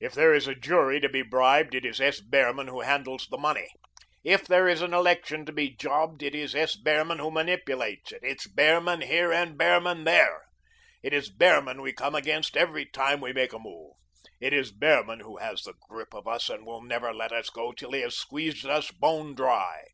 If 0.00 0.12
there 0.14 0.34
is 0.34 0.48
a 0.48 0.56
jury 0.56 0.98
to 0.98 1.08
be 1.08 1.22
bribed, 1.22 1.72
it 1.76 1.84
is 1.84 2.00
S. 2.00 2.18
Behrman 2.20 2.66
who 2.66 2.80
handles 2.80 3.28
the 3.30 3.38
money. 3.38 3.68
If 4.24 4.44
there 4.44 4.66
is 4.66 4.82
an 4.82 4.92
election 4.92 5.46
to 5.46 5.52
be 5.52 5.68
jobbed, 5.70 6.20
it 6.24 6.34
is 6.34 6.56
S. 6.56 6.74
Behrman 6.74 7.20
who 7.20 7.30
manipulates 7.30 8.10
it. 8.10 8.24
It's 8.24 8.48
Behrman 8.48 9.02
here 9.02 9.32
and 9.32 9.56
Behrman 9.56 10.02
there. 10.02 10.46
It 11.00 11.12
is 11.12 11.30
Behrman 11.30 11.80
we 11.80 11.92
come 11.92 12.16
against 12.16 12.56
every 12.56 12.86
time 12.86 13.20
we 13.20 13.32
make 13.32 13.52
a 13.52 13.60
move. 13.60 13.92
It 14.40 14.52
is 14.52 14.72
Behrman 14.72 15.20
who 15.20 15.36
has 15.36 15.62
the 15.62 15.74
grip 15.88 16.12
of 16.12 16.26
us 16.26 16.48
and 16.50 16.66
will 16.66 16.82
never 16.82 17.14
let 17.14 17.30
go 17.52 17.70
till 17.70 17.92
he 17.92 18.00
has 18.00 18.16
squeezed 18.16 18.66
us 18.66 18.90
bone 18.90 19.36
dry. 19.36 19.84